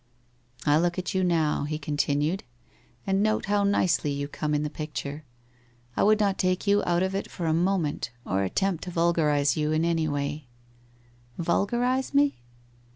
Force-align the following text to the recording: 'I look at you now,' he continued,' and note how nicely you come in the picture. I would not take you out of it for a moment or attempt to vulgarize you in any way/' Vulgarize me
'I 0.65 0.79
look 0.79 0.97
at 0.97 1.13
you 1.13 1.23
now,' 1.23 1.65
he 1.65 1.77
continued,' 1.77 2.43
and 3.05 3.21
note 3.21 3.45
how 3.45 3.63
nicely 3.63 4.09
you 4.11 4.27
come 4.27 4.55
in 4.55 4.63
the 4.63 4.69
picture. 4.71 5.23
I 5.95 6.01
would 6.01 6.19
not 6.19 6.39
take 6.39 6.65
you 6.65 6.81
out 6.87 7.03
of 7.03 7.13
it 7.13 7.29
for 7.29 7.45
a 7.45 7.53
moment 7.53 8.09
or 8.25 8.41
attempt 8.43 8.83
to 8.85 8.89
vulgarize 8.89 9.55
you 9.55 9.71
in 9.71 9.85
any 9.85 10.07
way/' 10.07 10.47
Vulgarize 11.37 12.15
me 12.15 12.39